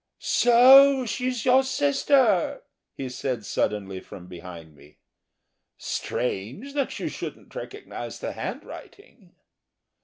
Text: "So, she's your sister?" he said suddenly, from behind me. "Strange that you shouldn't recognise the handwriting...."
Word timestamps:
"So, 0.17 1.05
she's 1.05 1.45
your 1.45 1.61
sister?" 1.61 2.63
he 2.91 3.07
said 3.07 3.45
suddenly, 3.45 3.99
from 3.99 4.25
behind 4.25 4.75
me. 4.75 4.97
"Strange 5.77 6.73
that 6.73 6.97
you 6.99 7.07
shouldn't 7.07 7.53
recognise 7.53 8.17
the 8.19 8.31
handwriting...." 8.31 9.35